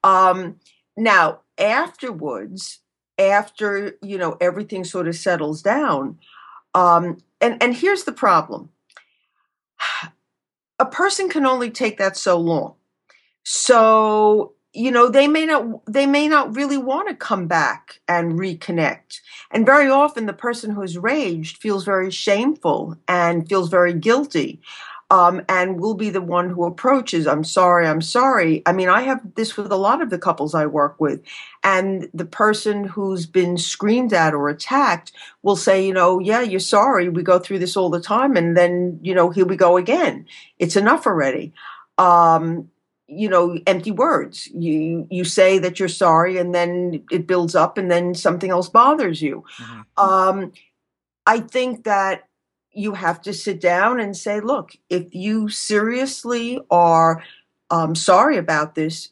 Um 0.05 0.61
now, 0.97 1.41
afterwards, 1.59 2.81
after, 3.19 3.97
you 4.03 4.19
know, 4.19 4.37
everything 4.41 4.85
sort 4.85 5.09
of 5.09 5.17
settles 5.17 5.61
down, 5.61 6.19
um 6.75 7.19
and 7.41 7.61
and 7.61 7.75
here's 7.75 8.05
the 8.05 8.13
problem 8.13 8.71
a 10.81 10.87
person 10.87 11.29
can 11.29 11.47
only 11.47 11.71
take 11.71 11.99
that 11.99 12.17
so 12.17 12.39
long. 12.39 12.75
So, 13.45 14.55
you 14.73 14.91
know, 14.91 15.09
they 15.09 15.29
may 15.29 15.47
not 15.47 15.85
they 15.87 16.07
may 16.07 16.29
not 16.29 16.57
really 16.57 16.79
want 16.79 17.09
to 17.09 17.15
come 17.15 17.47
back 17.47 18.01
and 18.09 18.39
reconnect. 18.39 19.21
And 19.51 19.67
very 19.67 19.91
often 19.91 20.27
the 20.27 20.33
person 20.33 20.71
who's 20.71 20.99
raged 20.99 21.59
feels 21.59 21.85
very 21.85 22.11
shameful 22.11 22.97
and 23.09 23.49
feels 23.49 23.69
very 23.69 23.93
guilty 23.95 24.61
um, 25.11 25.43
and 25.49 25.81
will 25.81 25.95
be 25.95 26.09
the 26.09 26.21
one 26.21 26.49
who 26.49 26.64
approaches. 26.64 27.26
I'm 27.26 27.45
sorry, 27.45 27.87
I'm 27.87 28.00
sorry. 28.00 28.62
I 28.64 28.73
mean, 28.73 28.88
I 28.88 29.02
have 29.02 29.21
this 29.35 29.57
with 29.57 29.73
a 29.73 29.76
lot 29.76 30.00
of 30.00 30.11
the 30.11 30.19
couples 30.19 30.55
I 30.55 30.67
work 30.67 31.00
with, 31.00 31.21
and 31.64 32.09
the 32.14 32.25
person 32.25 32.85
who's 32.85 33.26
been 33.26 33.59
screamed 33.59 34.12
at 34.12 34.35
or 34.35 34.49
attacked 34.49 35.12
will 35.43 35.57
say, 35.57 35.85
you 35.85 35.93
know, 35.93 36.21
yeah, 36.21 36.40
you're 36.40 36.61
sorry. 36.61 37.09
We 37.09 37.23
go 37.23 37.38
through 37.38 37.59
this 37.59 37.76
all 37.76 37.90
the 37.90 38.00
time, 38.00 38.37
and 38.37 38.57
then 38.57 38.99
you 39.02 39.14
know, 39.14 39.31
here 39.31 39.47
we 39.47 39.57
go 39.57 39.76
again. 39.76 40.26
It's 40.59 40.76
enough 40.76 41.07
already. 41.07 41.52
Um, 41.99 42.71
you 43.12 43.29
know 43.29 43.59
empty 43.67 43.90
words 43.90 44.47
you 44.55 45.07
you 45.11 45.25
say 45.25 45.59
that 45.59 45.81
you're 45.81 45.88
sorry 45.88 46.38
and 46.38 46.55
then 46.55 47.02
it 47.11 47.26
builds 47.26 47.57
up 47.57 47.76
and 47.76 47.90
then 47.90 48.14
something 48.14 48.50
else 48.50 48.69
bothers 48.69 49.21
you 49.21 49.45
mm-hmm. 49.59 50.09
um, 50.09 50.52
i 51.26 51.40
think 51.40 51.83
that 51.85 52.30
you 52.73 52.95
have 52.95 53.21
to 53.23 53.33
sit 53.33 53.61
down 53.61 54.00
and 54.00 54.17
say, 54.17 54.41
look, 54.41 54.73
if 54.89 55.15
you 55.15 55.49
seriously 55.49 56.61
are 56.71 57.23
um, 57.71 57.95
sorry 57.95 58.37
about 58.37 58.75
this, 58.75 59.11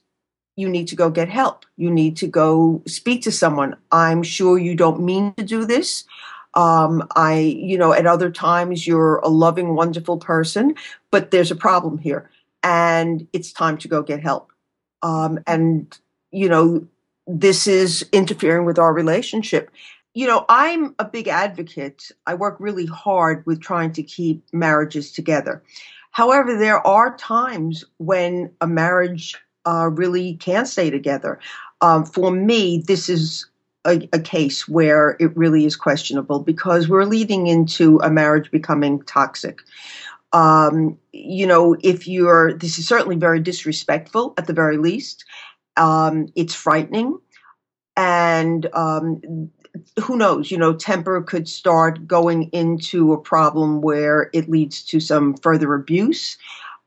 you 0.56 0.68
need 0.68 0.88
to 0.88 0.96
go 0.96 1.10
get 1.10 1.28
help. 1.28 1.64
You 1.76 1.90
need 1.90 2.16
to 2.18 2.26
go 2.26 2.82
speak 2.86 3.22
to 3.22 3.32
someone. 3.32 3.76
I'm 3.92 4.22
sure 4.22 4.58
you 4.58 4.74
don't 4.74 5.00
mean 5.00 5.32
to 5.34 5.44
do 5.44 5.64
this. 5.64 6.04
Um, 6.54 7.06
I, 7.14 7.38
you 7.38 7.78
know, 7.78 7.92
at 7.92 8.06
other 8.06 8.30
times 8.30 8.86
you're 8.86 9.18
a 9.18 9.28
loving, 9.28 9.74
wonderful 9.74 10.18
person, 10.18 10.74
but 11.10 11.30
there's 11.30 11.52
a 11.52 11.56
problem 11.56 11.98
here, 11.98 12.30
and 12.64 13.28
it's 13.32 13.52
time 13.52 13.78
to 13.78 13.88
go 13.88 14.02
get 14.02 14.20
help. 14.20 14.50
Um, 15.02 15.38
and 15.46 15.96
you 16.32 16.48
know, 16.48 16.86
this 17.28 17.66
is 17.66 18.04
interfering 18.12 18.64
with 18.64 18.78
our 18.78 18.92
relationship 18.92 19.70
you 20.18 20.26
know, 20.26 20.44
I'm 20.48 20.96
a 20.98 21.04
big 21.04 21.28
advocate. 21.28 22.10
I 22.26 22.34
work 22.34 22.56
really 22.58 22.86
hard 22.86 23.46
with 23.46 23.60
trying 23.60 23.92
to 23.92 24.02
keep 24.02 24.42
marriages 24.52 25.12
together. 25.12 25.62
However, 26.10 26.58
there 26.58 26.84
are 26.84 27.16
times 27.16 27.84
when 27.98 28.50
a 28.60 28.66
marriage 28.66 29.36
uh, 29.64 29.90
really 29.92 30.34
can't 30.34 30.66
stay 30.66 30.90
together. 30.90 31.38
Um, 31.82 32.04
for 32.04 32.32
me, 32.32 32.82
this 32.84 33.08
is 33.08 33.46
a, 33.84 34.08
a, 34.12 34.18
case 34.18 34.66
where 34.66 35.16
it 35.20 35.36
really 35.36 35.64
is 35.64 35.76
questionable 35.76 36.40
because 36.40 36.88
we're 36.88 37.04
leading 37.04 37.46
into 37.46 38.00
a 38.00 38.10
marriage 38.10 38.50
becoming 38.50 39.00
toxic. 39.02 39.60
Um, 40.32 40.98
you 41.12 41.46
know, 41.46 41.76
if 41.84 42.08
you're, 42.08 42.54
this 42.54 42.80
is 42.80 42.88
certainly 42.88 43.14
very 43.14 43.38
disrespectful 43.38 44.34
at 44.36 44.48
the 44.48 44.52
very 44.52 44.78
least. 44.78 45.24
Um, 45.76 46.26
it's 46.34 46.54
frightening. 46.54 47.20
And 47.96 48.68
um, 48.74 49.50
who 50.02 50.16
knows, 50.16 50.50
you 50.50 50.58
know, 50.58 50.72
temper 50.74 51.22
could 51.22 51.48
start 51.48 52.06
going 52.06 52.44
into 52.50 53.12
a 53.12 53.20
problem 53.20 53.80
where 53.80 54.30
it 54.32 54.48
leads 54.48 54.82
to 54.84 55.00
some 55.00 55.34
further 55.36 55.74
abuse. 55.74 56.36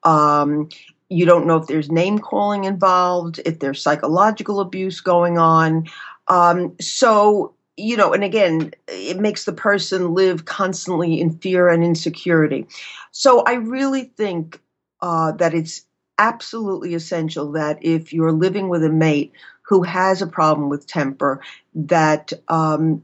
Um, 0.03 0.69
you 1.09 1.25
don't 1.25 1.45
know 1.45 1.57
if 1.57 1.67
there's 1.67 1.91
name 1.91 2.19
calling 2.19 2.63
involved, 2.63 3.39
if 3.45 3.59
there's 3.59 3.81
psychological 3.81 4.59
abuse 4.59 5.01
going 5.01 5.37
on. 5.37 5.87
Um, 6.27 6.75
so, 6.79 7.53
you 7.75 7.97
know, 7.97 8.13
and 8.13 8.23
again, 8.23 8.71
it 8.87 9.19
makes 9.19 9.45
the 9.45 9.53
person 9.53 10.13
live 10.13 10.45
constantly 10.45 11.19
in 11.19 11.37
fear 11.37 11.67
and 11.67 11.83
insecurity. 11.83 12.65
So 13.11 13.41
I 13.41 13.53
really 13.53 14.05
think 14.15 14.61
uh, 15.01 15.33
that 15.33 15.53
it's 15.53 15.85
absolutely 16.17 16.93
essential 16.93 17.51
that 17.51 17.79
if 17.81 18.13
you're 18.13 18.31
living 18.31 18.69
with 18.69 18.83
a 18.83 18.89
mate 18.89 19.33
who 19.71 19.83
has 19.83 20.21
a 20.21 20.27
problem 20.27 20.67
with 20.67 20.85
temper, 20.85 21.39
that 21.73 22.33
um, 22.49 23.01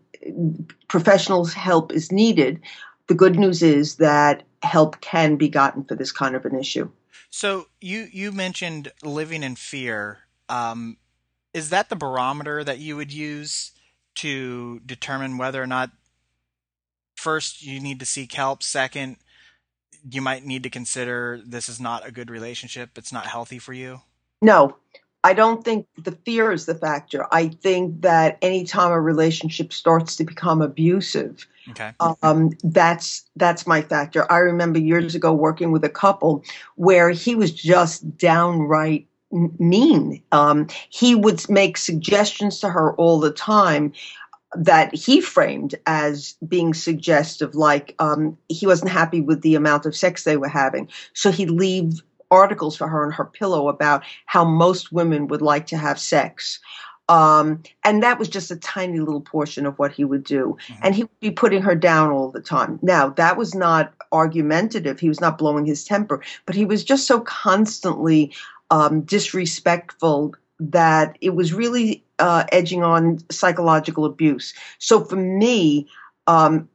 professionals' 0.89 1.53
help 1.53 1.93
is 1.93 2.11
needed. 2.11 2.59
The 3.07 3.13
good 3.13 3.39
news 3.39 3.63
is 3.63 3.95
that 3.95 4.43
help 4.61 4.99
can 4.99 5.37
be 5.37 5.47
gotten 5.47 5.85
for 5.85 5.95
this 5.95 6.11
kind 6.11 6.35
of 6.35 6.43
an 6.43 6.59
issue. 6.59 6.91
So 7.29 7.67
you 7.79 8.09
you 8.11 8.33
mentioned 8.33 8.91
living 9.01 9.43
in 9.43 9.55
fear. 9.55 10.17
Um, 10.49 10.97
is 11.53 11.69
that 11.69 11.87
the 11.87 11.95
barometer 11.95 12.65
that 12.65 12.79
you 12.79 12.97
would 12.97 13.13
use 13.13 13.71
to 14.15 14.81
determine 14.85 15.37
whether 15.37 15.63
or 15.63 15.67
not 15.67 15.91
first 17.15 17.63
you 17.63 17.79
need 17.79 18.01
to 18.01 18.05
seek 18.05 18.33
help? 18.33 18.61
Second, 18.61 19.15
you 20.03 20.21
might 20.21 20.43
need 20.43 20.63
to 20.63 20.69
consider 20.69 21.39
this 21.45 21.69
is 21.69 21.79
not 21.79 22.05
a 22.05 22.11
good 22.11 22.29
relationship. 22.29 22.97
It's 22.97 23.13
not 23.13 23.27
healthy 23.27 23.57
for 23.57 23.71
you. 23.71 24.01
No, 24.41 24.77
I 25.27 25.33
don't 25.33 25.61
think 25.61 25.87
the 25.97 26.13
fear 26.13 26.53
is 26.53 26.67
the 26.67 26.73
factor. 26.73 27.27
I 27.33 27.49
think 27.49 28.01
that 28.01 28.37
anytime 28.41 28.93
a 28.93 29.01
relationship 29.01 29.73
starts 29.73 30.15
to 30.15 30.23
become 30.23 30.61
abusive, 30.61 31.45
okay. 31.71 31.91
um, 31.99 32.51
that's 32.63 33.29
that's 33.35 33.67
my 33.67 33.81
factor. 33.81 34.31
I 34.31 34.37
remember 34.37 34.79
years 34.79 35.15
ago 35.15 35.33
working 35.33 35.73
with 35.73 35.83
a 35.83 35.89
couple 35.89 36.45
where 36.75 37.09
he 37.09 37.35
was 37.35 37.51
just 37.51 38.17
downright 38.17 39.05
mean. 39.59 40.23
Um, 40.31 40.67
he 40.89 41.13
would 41.13 41.49
make 41.49 41.75
suggestions 41.75 42.61
to 42.61 42.69
her 42.69 42.95
all 42.95 43.19
the 43.19 43.31
time 43.31 43.91
that 44.55 44.95
he 44.95 45.19
framed 45.19 45.75
as 45.85 46.35
being 46.47 46.73
suggestive, 46.73 47.53
like 47.53 47.95
um, 47.99 48.37
he 48.47 48.65
wasn't 48.65 48.91
happy 48.91 49.19
with 49.19 49.41
the 49.41 49.55
amount 49.55 49.85
of 49.85 49.93
sex 49.93 50.23
they 50.23 50.37
were 50.37 50.47
having. 50.47 50.87
So 51.11 51.31
he'd 51.31 51.51
leave 51.51 52.01
articles 52.31 52.75
for 52.75 52.87
her 52.87 53.05
on 53.05 53.11
her 53.11 53.25
pillow 53.25 53.69
about 53.69 54.03
how 54.25 54.43
most 54.43 54.91
women 54.91 55.27
would 55.27 55.41
like 55.41 55.67
to 55.67 55.77
have 55.77 55.99
sex. 55.99 56.59
Um, 57.09 57.63
and 57.83 58.03
that 58.03 58.19
was 58.19 58.27
just 58.27 58.51
a 58.51 58.57
tiny 58.57 58.99
little 58.99 59.21
portion 59.21 59.65
of 59.65 59.79
what 59.79 59.93
he 59.93 60.03
would 60.03 60.23
do. 60.23 60.57
Mm-hmm. 60.67 60.81
And 60.83 60.95
he 60.95 61.03
would 61.03 61.19
be 61.21 61.31
putting 61.31 61.61
her 61.61 61.75
down 61.75 62.11
all 62.11 62.31
the 62.31 62.41
time. 62.41 62.79
Now, 62.81 63.09
that 63.11 63.37
was 63.37 63.55
not 63.55 63.93
argumentative. 64.11 64.99
He 64.99 65.07
was 65.07 65.21
not 65.21 65.37
blowing 65.37 65.65
his 65.65 65.85
temper, 65.85 66.21
but 66.45 66.55
he 66.55 66.65
was 66.65 66.83
just 66.83 67.07
so 67.07 67.21
constantly 67.21 68.33
um, 68.71 69.01
disrespectful 69.01 70.35
that 70.59 71.17
it 71.21 71.35
was 71.35 71.53
really 71.53 72.03
uh, 72.19 72.43
edging 72.51 72.83
on 72.83 73.19
psychological 73.31 74.05
abuse. 74.05 74.53
So 74.79 75.03
for 75.03 75.15
me, 75.15 75.87
um, 76.25 76.67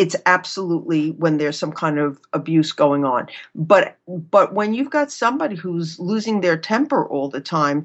it's 0.00 0.16
absolutely 0.24 1.10
when 1.10 1.36
there's 1.36 1.58
some 1.58 1.72
kind 1.72 1.98
of 1.98 2.18
abuse 2.32 2.72
going 2.72 3.04
on. 3.04 3.28
But 3.54 3.98
but 4.08 4.54
when 4.54 4.72
you've 4.72 4.88
got 4.88 5.12
somebody 5.12 5.56
who's 5.56 6.00
losing 6.00 6.40
their 6.40 6.56
temper 6.56 7.06
all 7.06 7.28
the 7.28 7.42
time, 7.42 7.84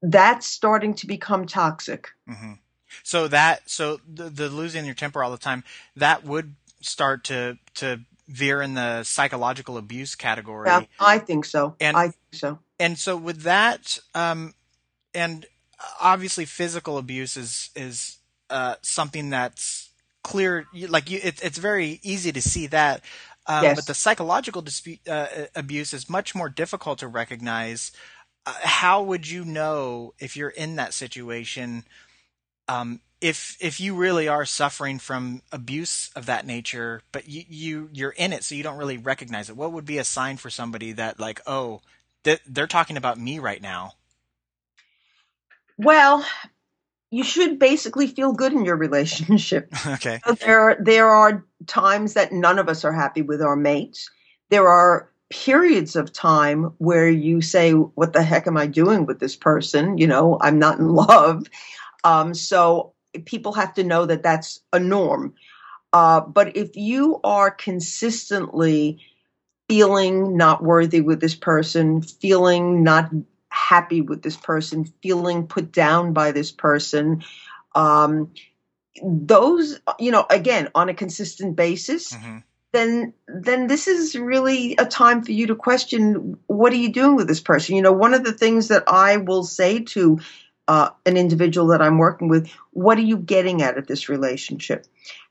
that's 0.00 0.46
starting 0.46 0.94
to 0.94 1.06
become 1.08 1.46
toxic. 1.46 2.10
Mm-hmm. 2.30 2.52
So 3.02 3.26
that 3.26 3.68
so 3.68 3.98
the, 4.08 4.30
the 4.30 4.48
losing 4.48 4.86
your 4.86 4.94
temper 4.94 5.20
all 5.20 5.32
the 5.32 5.36
time 5.36 5.64
that 5.96 6.22
would 6.24 6.54
start 6.80 7.24
to 7.24 7.58
to 7.74 8.02
veer 8.28 8.62
in 8.62 8.74
the 8.74 9.02
psychological 9.02 9.76
abuse 9.78 10.14
category. 10.14 10.68
Yeah, 10.68 10.84
I 11.00 11.18
think 11.18 11.44
so. 11.44 11.74
And 11.80 11.96
I 11.96 12.04
think 12.04 12.34
so. 12.34 12.60
And 12.78 12.96
so 12.96 13.16
with 13.16 13.42
that, 13.42 13.98
um, 14.14 14.54
and 15.12 15.44
obviously 16.00 16.44
physical 16.44 16.98
abuse 16.98 17.36
is 17.36 17.70
is 17.74 18.18
uh, 18.48 18.76
something 18.82 19.30
that's 19.30 19.87
clear. 20.28 20.66
Like 20.88 21.10
you, 21.10 21.20
it, 21.22 21.42
it's 21.42 21.58
very 21.58 22.00
easy 22.02 22.32
to 22.32 22.42
see 22.42 22.66
that. 22.68 23.02
Um, 23.46 23.64
yes. 23.64 23.76
But 23.76 23.86
the 23.86 23.94
psychological 23.94 24.60
dispute, 24.60 25.00
uh, 25.08 25.26
abuse 25.56 25.94
is 25.94 26.10
much 26.10 26.34
more 26.34 26.50
difficult 26.50 26.98
to 26.98 27.08
recognize. 27.08 27.92
Uh, 28.44 28.52
how 28.62 29.02
would 29.02 29.28
you 29.28 29.44
know 29.44 30.12
if 30.18 30.36
you're 30.36 30.50
in 30.50 30.76
that 30.76 30.92
situation? 30.92 31.84
Um, 32.68 33.00
if 33.20 33.56
if 33.58 33.80
you 33.80 33.94
really 33.96 34.28
are 34.28 34.44
suffering 34.44 34.98
from 34.98 35.40
abuse 35.50 36.10
of 36.14 36.26
that 36.26 36.46
nature, 36.46 37.02
but 37.10 37.26
you, 37.26 37.44
you 37.48 37.88
you're 37.92 38.10
in 38.10 38.32
it, 38.34 38.44
so 38.44 38.54
you 38.54 38.62
don't 38.62 38.76
really 38.76 38.98
recognize 38.98 39.48
it. 39.48 39.56
What 39.56 39.72
would 39.72 39.86
be 39.86 39.98
a 39.98 40.04
sign 40.04 40.36
for 40.36 40.50
somebody 40.50 40.92
that 40.92 41.18
like, 41.18 41.40
oh, 41.46 41.80
that 42.24 42.40
they're 42.46 42.66
talking 42.66 42.98
about 42.98 43.18
me 43.18 43.38
right 43.38 43.62
now? 43.62 43.94
Well, 45.78 46.24
you 47.10 47.24
should 47.24 47.58
basically 47.58 48.06
feel 48.06 48.32
good 48.32 48.52
in 48.52 48.64
your 48.64 48.76
relationship. 48.76 49.72
okay. 49.86 50.20
So 50.26 50.34
there 50.34 50.76
there 50.80 51.08
are 51.08 51.44
times 51.66 52.14
that 52.14 52.32
none 52.32 52.58
of 52.58 52.68
us 52.68 52.84
are 52.84 52.92
happy 52.92 53.22
with 53.22 53.40
our 53.40 53.56
mates. 53.56 54.10
There 54.50 54.68
are 54.68 55.10
periods 55.30 55.96
of 55.96 56.12
time 56.12 56.72
where 56.78 57.08
you 57.08 57.40
say, 57.40 57.72
"What 57.72 58.12
the 58.12 58.22
heck 58.22 58.46
am 58.46 58.56
I 58.56 58.66
doing 58.66 59.06
with 59.06 59.20
this 59.20 59.36
person?" 59.36 59.98
You 59.98 60.06
know, 60.06 60.38
I'm 60.40 60.58
not 60.58 60.78
in 60.78 60.88
love. 60.88 61.46
Um, 62.04 62.34
so 62.34 62.92
people 63.24 63.52
have 63.52 63.74
to 63.74 63.84
know 63.84 64.06
that 64.06 64.22
that's 64.22 64.60
a 64.72 64.78
norm. 64.78 65.34
Uh, 65.92 66.20
but 66.20 66.54
if 66.56 66.76
you 66.76 67.20
are 67.24 67.50
consistently 67.50 69.00
feeling 69.68 70.36
not 70.36 70.62
worthy 70.62 71.00
with 71.00 71.20
this 71.20 71.34
person, 71.34 72.02
feeling 72.02 72.82
not 72.82 73.10
happy 73.68 74.00
with 74.00 74.22
this 74.22 74.36
person, 74.36 74.86
feeling 75.02 75.46
put 75.46 75.70
down 75.72 76.14
by 76.14 76.32
this 76.32 76.50
person, 76.50 77.22
um, 77.74 78.32
those, 79.02 79.78
you 79.98 80.10
know, 80.10 80.24
again, 80.30 80.68
on 80.74 80.88
a 80.88 80.94
consistent 80.94 81.54
basis, 81.54 82.12
mm-hmm. 82.12 82.38
then 82.72 83.12
then 83.26 83.66
this 83.66 83.86
is 83.86 84.14
really 84.16 84.74
a 84.78 84.86
time 84.86 85.22
for 85.22 85.32
you 85.32 85.46
to 85.48 85.54
question 85.54 86.38
what 86.46 86.72
are 86.72 86.76
you 86.76 86.90
doing 86.90 87.14
with 87.14 87.28
this 87.28 87.42
person. 87.42 87.76
You 87.76 87.82
know, 87.82 87.92
one 87.92 88.14
of 88.14 88.24
the 88.24 88.32
things 88.32 88.68
that 88.68 88.84
I 88.86 89.18
will 89.18 89.44
say 89.44 89.80
to 89.80 90.18
uh, 90.66 90.90
an 91.04 91.18
individual 91.18 91.68
that 91.68 91.82
I'm 91.82 91.98
working 91.98 92.28
with, 92.28 92.50
what 92.70 92.96
are 92.96 93.02
you 93.02 93.18
getting 93.18 93.62
at 93.62 93.76
of 93.76 93.86
this 93.86 94.08
relationship? 94.08 94.86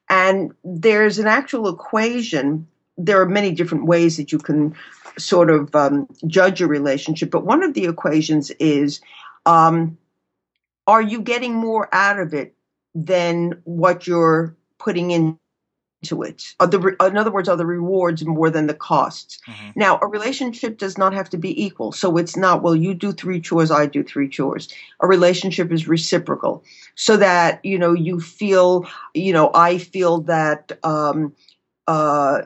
And 0.10 0.53
there's 0.63 1.17
an 1.17 1.27
actual 1.27 1.67
equation. 1.70 2.67
There 2.98 3.20
are 3.20 3.27
many 3.27 3.51
different 3.51 3.88
ways 3.88 4.17
that 4.17 4.32
you 4.32 4.38
can 4.38 4.75
sort 5.18 5.50
of 5.50 5.74
um, 5.76 6.08
judge 6.26 6.62
a 6.62 6.68
relationship, 6.68 7.32
but 7.32 7.46
one 7.46 7.64
of 7.64 7.74
the 7.74 7.86
equations 7.86 8.52
is 8.60 9.02
um, 9.46 9.98
are 10.86 11.02
you 11.02 11.22
getting 11.22 11.54
more 11.54 11.90
out 11.94 12.20
of 12.20 12.34
it 12.34 12.56
than 12.96 13.62
what 13.64 14.08
you're 14.08 14.56
putting 14.80 15.12
in 15.12 15.38
to 16.06 16.22
it. 16.24 16.54
The, 16.60 16.96
in 17.02 17.18
other 17.18 17.32
words, 17.32 17.50
are 17.50 17.58
the 17.58 17.65
rewards 17.65 18.26
more 18.26 18.50
than 18.50 18.68
the 18.68 18.74
costs? 18.74 19.39
Mm-hmm. 19.48 19.72
Now, 19.76 20.00
a 20.02 20.08
relationship 20.08 20.78
does 20.78 20.98
not 20.98 21.13
have 21.13 21.30
to 21.32 21.38
be 21.38 21.63
equal. 21.63 21.91
So 21.91 22.18
it's 22.18 22.38
not, 22.38 22.62
well, 22.62 22.76
you 22.76 22.94
do 22.94 23.12
three 23.12 23.41
chores, 23.41 23.72
I 23.72 23.88
do 23.88 24.04
three 24.04 24.30
chores. 24.30 24.70
A 25.00 25.08
relationship 25.08 25.72
is 25.72 25.88
reciprocal 25.88 26.63
so 26.96 27.18
that, 27.18 27.63
you 27.65 27.80
know, 27.80 27.94
you 27.94 28.20
feel, 28.20 28.88
you 29.13 29.34
know, 29.34 29.50
I 29.54 29.80
feel 29.80 30.22
that, 30.22 30.78
um, 30.84 31.34
uh, 31.88 32.44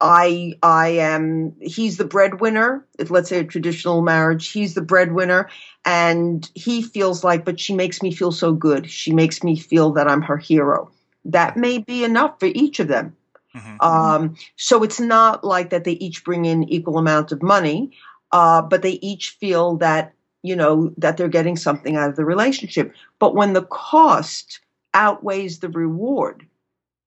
I 0.00 0.54
I 0.62 0.88
am 0.88 1.54
he's 1.60 1.96
the 1.96 2.04
breadwinner. 2.04 2.86
Let's 3.08 3.28
say 3.28 3.40
a 3.40 3.44
traditional 3.44 4.02
marriage, 4.02 4.48
he's 4.48 4.74
the 4.74 4.82
breadwinner, 4.82 5.48
and 5.84 6.48
he 6.54 6.82
feels 6.82 7.24
like, 7.24 7.44
but 7.44 7.58
she 7.58 7.74
makes 7.74 8.02
me 8.02 8.12
feel 8.12 8.32
so 8.32 8.52
good. 8.52 8.90
She 8.90 9.12
makes 9.12 9.42
me 9.42 9.56
feel 9.56 9.92
that 9.92 10.08
I'm 10.08 10.22
her 10.22 10.36
hero 10.36 10.90
that 11.26 11.56
may 11.56 11.78
be 11.78 12.04
enough 12.04 12.38
for 12.38 12.46
each 12.46 12.80
of 12.80 12.88
them. 12.88 13.14
Mm-hmm. 13.54 13.80
Um, 13.80 14.36
so 14.56 14.82
it's 14.82 15.00
not 15.00 15.44
like 15.44 15.70
that 15.70 15.84
they 15.84 15.92
each 15.92 16.24
bring 16.24 16.44
in 16.44 16.68
equal 16.68 16.98
amount 16.98 17.32
of 17.32 17.42
money, 17.42 17.92
uh, 18.32 18.62
but 18.62 18.82
they 18.82 18.98
each 19.02 19.30
feel 19.30 19.76
that 19.76 20.12
you 20.42 20.54
know 20.54 20.92
that 20.96 21.16
they're 21.16 21.28
getting 21.28 21.56
something 21.56 21.96
out 21.96 22.10
of 22.10 22.16
the 22.16 22.24
relationship. 22.24 22.92
But 23.18 23.34
when 23.34 23.54
the 23.54 23.64
cost 23.64 24.60
outweighs 24.94 25.58
the 25.58 25.68
reward, 25.68 26.46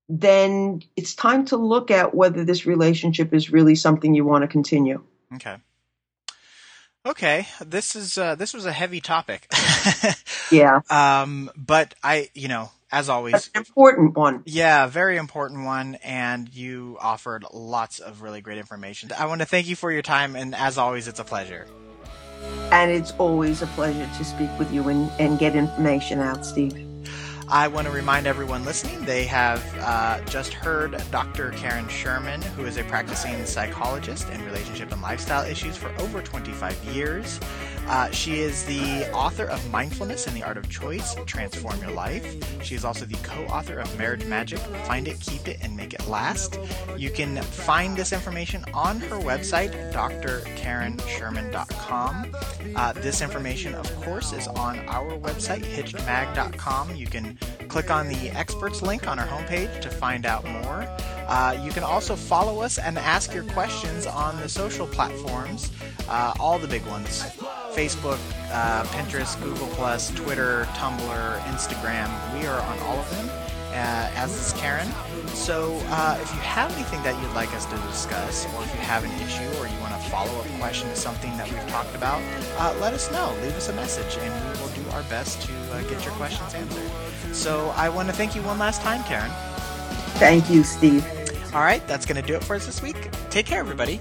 then 0.09 0.81
it's 0.95 1.13
time 1.13 1.45
to 1.45 1.57
look 1.57 1.91
at 1.91 2.15
whether 2.15 2.43
this 2.43 2.65
relationship 2.65 3.33
is 3.33 3.51
really 3.51 3.75
something 3.75 4.15
you 4.15 4.25
want 4.25 4.41
to 4.41 4.47
continue. 4.47 5.03
Okay. 5.35 5.57
Okay, 7.05 7.47
this 7.65 7.95
is 7.95 8.17
uh, 8.17 8.35
this 8.35 8.53
was 8.53 8.65
a 8.65 8.73
heavy 8.73 8.99
topic. 8.99 9.47
yeah. 10.51 10.81
Um, 10.89 11.49
but 11.55 11.95
I, 12.03 12.29
you 12.33 12.49
know, 12.49 12.71
as 12.91 13.07
always. 13.07 13.49
Important 13.55 14.17
one. 14.17 14.43
Yeah, 14.45 14.87
very 14.87 15.15
important 15.15 15.63
one, 15.63 15.95
and 15.95 16.53
you 16.53 16.97
offered 16.99 17.45
lots 17.53 17.99
of 17.99 18.21
really 18.21 18.41
great 18.41 18.57
information. 18.57 19.11
I 19.17 19.27
want 19.27 19.39
to 19.39 19.45
thank 19.45 19.67
you 19.67 19.77
for 19.77 19.91
your 19.91 20.01
time, 20.01 20.35
and 20.35 20.53
as 20.53 20.77
always, 20.77 21.07
it's 21.07 21.19
a 21.19 21.23
pleasure. 21.23 21.67
And 22.71 22.91
it's 22.91 23.11
always 23.13 23.61
a 23.61 23.67
pleasure 23.67 24.09
to 24.17 24.25
speak 24.25 24.49
with 24.59 24.71
you 24.73 24.87
and, 24.89 25.09
and 25.19 25.39
get 25.39 25.55
information 25.55 26.19
out, 26.19 26.45
Steve. 26.45 26.88
I 27.51 27.67
want 27.67 27.87
to 27.87 27.91
remind 27.91 28.27
everyone 28.27 28.63
listening 28.63 29.03
they 29.05 29.25
have 29.25 29.65
uh, 29.79 30.21
just 30.25 30.53
heard 30.53 31.01
Dr. 31.09 31.49
Karen 31.53 31.87
Sherman, 31.87 32.43
who 32.43 32.65
is 32.67 32.77
a 32.77 32.83
practicing 32.83 33.43
psychologist 33.43 34.29
in 34.29 34.45
relationship 34.45 34.91
and 34.91 35.01
lifestyle 35.01 35.43
issues 35.43 35.75
for 35.75 35.89
over 35.99 36.21
25 36.21 36.83
years. 36.93 37.39
Uh, 37.87 38.09
she 38.11 38.39
is 38.39 38.65
the 38.65 39.11
author 39.11 39.45
of 39.45 39.59
Mindfulness 39.71 40.27
and 40.27 40.35
the 40.35 40.43
Art 40.43 40.57
of 40.57 40.69
Choice 40.69 41.15
Transform 41.25 41.79
Your 41.81 41.91
Life. 41.91 42.35
She 42.63 42.75
is 42.75 42.85
also 42.85 43.05
the 43.05 43.17
co 43.23 43.43
author 43.45 43.79
of 43.79 43.97
Marriage 43.97 44.25
Magic 44.25 44.59
Find 44.59 45.07
It, 45.07 45.19
Keep 45.19 45.47
It, 45.47 45.57
and 45.61 45.75
Make 45.75 45.93
It 45.93 46.07
Last. 46.07 46.59
You 46.97 47.09
can 47.09 47.41
find 47.41 47.97
this 47.97 48.13
information 48.13 48.63
on 48.73 48.99
her 49.01 49.17
website, 49.17 49.91
drkarensherman.com. 49.91 52.35
Uh, 52.75 52.93
this 52.93 53.21
information, 53.21 53.73
of 53.75 54.01
course, 54.01 54.33
is 54.33 54.47
on 54.47 54.79
our 54.87 55.11
website, 55.17 55.63
hitchedmag.com. 55.63 56.95
You 56.95 57.05
can 57.07 57.37
click 57.67 57.91
on 57.91 58.07
the 58.07 58.29
experts 58.31 58.81
link 58.81 59.07
on 59.07 59.19
our 59.19 59.27
homepage 59.27 59.81
to 59.81 59.89
find 59.89 60.25
out 60.25 60.45
more. 60.45 60.87
Uh, 61.27 61.59
you 61.63 61.71
can 61.71 61.83
also 61.83 62.15
follow 62.15 62.61
us 62.61 62.79
and 62.79 62.97
ask 62.97 63.33
your 63.33 63.43
questions 63.45 64.05
on 64.07 64.39
the 64.41 64.49
social 64.49 64.87
platforms, 64.87 65.71
uh, 66.09 66.33
all 66.39 66.59
the 66.59 66.67
big 66.67 66.85
ones 66.87 67.23
Facebook, 67.73 68.19
uh, 68.51 68.83
Pinterest, 68.85 69.41
Google, 69.41 69.67
Twitter, 70.25 70.65
Tumblr, 70.73 71.39
Instagram. 71.41 72.09
We 72.37 72.45
are 72.47 72.59
on 72.61 72.79
all 72.79 72.97
of 72.97 73.09
them, 73.11 73.29
uh, 73.69 74.11
as 74.15 74.33
is 74.33 74.59
Karen. 74.59 74.87
So 75.27 75.79
uh, 75.87 76.17
if 76.21 76.33
you 76.33 76.39
have 76.41 76.73
anything 76.75 77.01
that 77.03 77.19
you'd 77.21 77.33
like 77.33 77.53
us 77.53 77.65
to 77.65 77.75
discuss, 77.87 78.45
or 78.53 78.63
if 78.63 78.73
you 78.73 78.81
have 78.81 79.03
an 79.03 79.11
issue, 79.21 79.47
or 79.59 79.67
you 79.67 79.79
want 79.79 79.93
a 79.93 80.09
follow 80.09 80.37
up 80.39 80.45
question 80.59 80.89
to 80.89 80.95
something 80.95 81.31
that 81.37 81.49
we've 81.49 81.67
talked 81.69 81.95
about, 81.95 82.21
uh, 82.57 82.75
let 82.81 82.93
us 82.93 83.11
know. 83.11 83.33
Leave 83.41 83.55
us 83.55 83.69
a 83.69 83.73
message, 83.73 84.17
and 84.19 84.57
we 84.57 84.61
will 84.61 84.69
do 84.69 84.89
our 84.91 85.03
best 85.03 85.41
to 85.43 85.53
get 85.89 86.03
your 86.03 86.13
questions 86.15 86.53
answered. 86.53 86.91
So 87.33 87.71
I 87.75 87.87
want 87.89 88.09
to 88.09 88.15
thank 88.15 88.35
you 88.35 88.41
one 88.41 88.57
last 88.57 88.81
time, 88.81 89.03
Karen. 89.03 89.31
Thank 90.17 90.49
you, 90.49 90.63
Steve. 90.63 91.05
All 91.53 91.61
right, 91.61 91.85
that's 91.87 92.05
going 92.05 92.19
to 92.19 92.27
do 92.27 92.35
it 92.35 92.43
for 92.43 92.55
us 92.55 92.65
this 92.65 92.81
week. 92.81 93.09
Take 93.29 93.45
care, 93.45 93.59
everybody. 93.59 93.99